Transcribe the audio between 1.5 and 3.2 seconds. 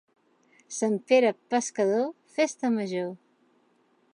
Pescador, festa major.